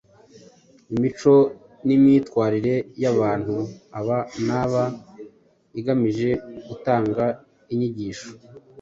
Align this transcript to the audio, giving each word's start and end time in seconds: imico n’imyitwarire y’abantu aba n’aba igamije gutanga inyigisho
imico 0.93 1.35
n’imyitwarire 1.85 2.75
y’abantu 3.01 3.55
aba 3.99 4.17
n’aba 4.45 4.83
igamije 5.79 6.29
gutanga 6.67 7.23
inyigisho 7.73 8.29